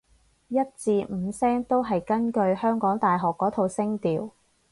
[0.47, 4.31] 一至五聲都係根據香港大學嗰套聲調